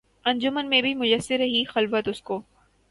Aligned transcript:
انجمن 0.25 0.69
میں 0.69 0.81
بھی 0.81 0.93
میسر 0.93 1.37
رہی 1.37 1.63
خلوت 1.63 2.07
اس 2.07 2.21
کو 2.21 2.41